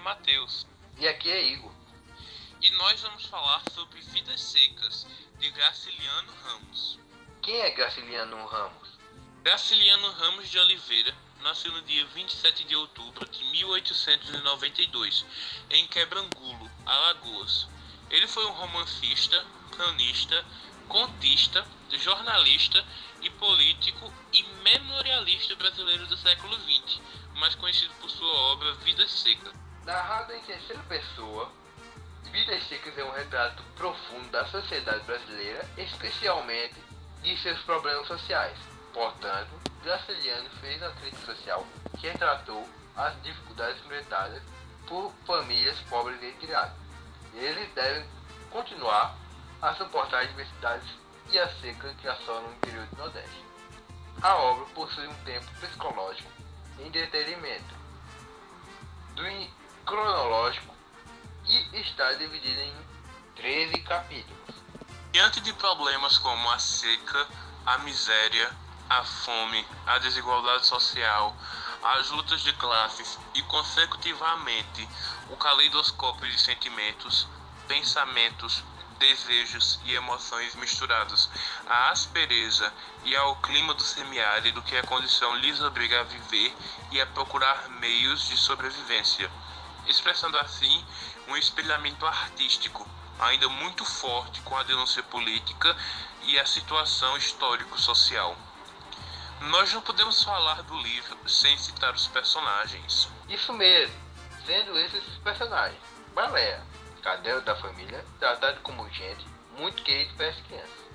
[0.00, 0.66] Matheus.
[0.96, 1.70] E aqui é Igor.
[2.62, 5.06] E nós vamos falar sobre Vidas Secas,
[5.38, 6.98] de Graciliano Ramos.
[7.42, 8.88] Quem é Graciliano Ramos?
[9.42, 15.26] Graciliano Ramos de Oliveira nasceu no dia 27 de outubro de 1892,
[15.68, 17.68] em Quebrangulo, Alagoas.
[18.08, 20.46] Ele foi um romancista, cronista,
[20.88, 22.82] contista, jornalista
[23.20, 27.00] e político e memorialista brasileiro do século XX,
[27.38, 29.52] mais conhecido por sua obra Vidas Secas.
[29.84, 31.50] Narrado em terceira pessoa,
[32.32, 36.74] Vidas Secas é um retrato profundo da sociedade brasileira, especialmente
[37.22, 38.58] de seus problemas sociais.
[38.92, 39.50] Portanto,
[39.82, 41.66] Graciliano fez uma crítica social
[41.98, 44.42] que retratou as dificuldades enfrentadas
[44.88, 46.76] por famílias pobres e retiradas.
[47.34, 48.04] Eles devem
[48.50, 49.16] continuar
[49.62, 50.88] a suportar as diversidades
[51.30, 53.44] e a seca que assolam o interior do Nordeste.
[54.22, 56.47] A obra possui um tempo psicológico
[56.78, 57.74] em detenimento
[59.14, 59.24] do
[59.84, 60.74] cronológico
[61.46, 62.74] e está dividida em
[63.36, 64.54] 13 capítulos.
[65.12, 67.26] Diante de problemas como a seca,
[67.64, 68.54] a miséria,
[68.88, 71.34] a fome, a desigualdade social,
[71.82, 74.88] as lutas de classes e, consecutivamente,
[75.30, 77.26] o caleidoscópio de sentimentos,
[77.66, 78.62] pensamentos,
[78.98, 81.30] desejos e emoções misturados
[81.66, 82.72] à aspereza
[83.04, 86.54] e ao clima do semiárido que a condição lhes obriga a viver
[86.90, 89.30] e a procurar meios de sobrevivência,
[89.86, 90.84] expressando assim
[91.28, 92.88] um espelhamento artístico
[93.18, 95.76] ainda muito forte com a denúncia política
[96.24, 98.36] e a situação histórico-social.
[99.40, 103.08] Nós não podemos falar do livro sem citar os personagens.
[103.28, 103.94] Isso mesmo,
[104.44, 105.80] sendo esses personagens.
[106.14, 106.64] Baleia,
[106.98, 110.88] cadela da família, tratado como gente, muito querido pelas crianças.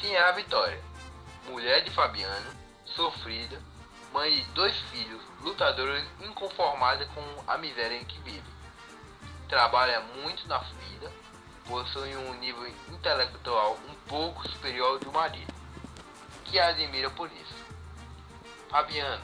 [0.00, 0.80] Sinhá Vitória,
[1.46, 2.52] mulher de Fabiano,
[2.84, 3.60] sofrida,
[4.12, 8.50] mãe de dois filhos, lutadora inconformada com a miséria em que vive.
[9.48, 11.12] Trabalha muito na vida,
[11.66, 15.52] possui um nível intelectual um pouco superior ao do marido,
[16.44, 17.54] que a admira por isso.
[18.68, 19.22] Fabiano,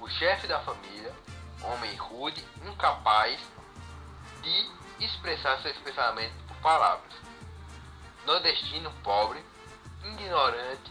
[0.00, 1.12] o chefe da família,
[1.62, 3.40] homem rude, incapaz
[4.42, 4.70] de
[5.04, 7.12] expressar seus pensamentos por palavras.
[8.26, 9.44] Nordestino pobre,
[10.04, 10.90] ignorante,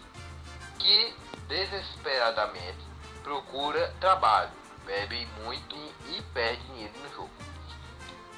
[0.80, 1.16] que
[1.48, 2.80] desesperadamente
[3.24, 4.52] procura trabalho,
[4.86, 5.76] bebe muito
[6.10, 7.32] e perde dinheiro no jogo.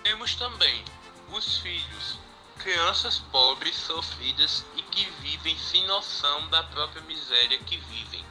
[0.03, 0.83] Temos também
[1.29, 2.19] os filhos,
[2.59, 8.23] crianças pobres, sofridas e que vivem sem noção da própria miséria que vivem.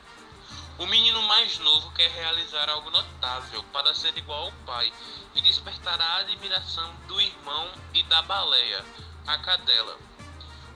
[0.78, 4.90] O menino mais novo quer realizar algo notável para ser igual ao pai
[5.34, 8.82] e despertar a admiração do irmão e da baleia,
[9.26, 9.98] a cadela.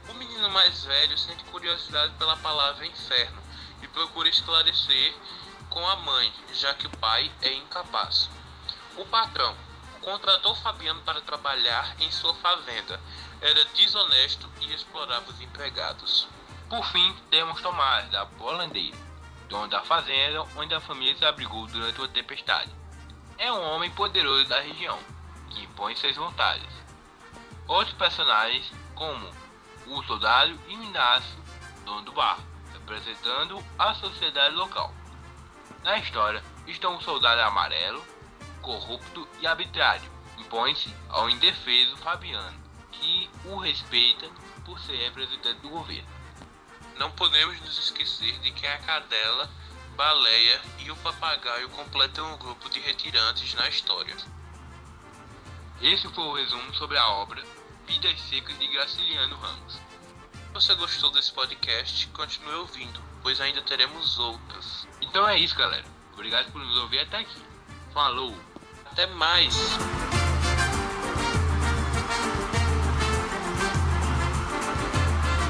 [0.07, 3.41] O menino mais velho sente curiosidade pela palavra inferno
[3.81, 5.15] e procura esclarecer
[5.69, 8.29] com a mãe, já que o pai é incapaz.
[8.95, 9.57] O patrão
[10.01, 13.01] contratou Fabiano para trabalhar em sua fazenda.
[13.41, 16.27] Era desonesto e explorava os empregados.
[16.69, 19.06] Por fim, temos Tomás, da Bolandeira
[19.47, 22.71] dono da fazenda onde a família se abrigou durante uma tempestade.
[23.37, 24.97] É um homem poderoso da região,
[25.49, 26.67] que impõe suas vontades.
[27.67, 29.29] Outros personagens, como
[29.87, 31.37] o soldado Inácio,
[31.85, 32.39] dono do bar,
[32.73, 34.93] representando a sociedade local.
[35.83, 38.03] Na história estão o soldado amarelo,
[38.61, 42.59] corrupto e arbitrário, impõe-se ao indefeso Fabiano,
[42.91, 44.27] que o respeita
[44.65, 46.16] por ser representante do governo.
[46.97, 49.49] Não podemos nos esquecer de que a cadela,
[49.95, 54.15] baleia e o papagaio completam um grupo de retirantes na história.
[55.81, 57.43] Esse foi o resumo sobre a obra
[57.85, 59.73] Vidas Secas de Graciliano Ramos.
[59.73, 64.87] Se você gostou desse podcast, continue ouvindo, pois ainda teremos outros.
[64.99, 65.85] Então é isso, galera.
[66.13, 67.41] Obrigado por nos ouvir até aqui.
[67.93, 68.35] Falou!
[68.91, 69.55] Até mais!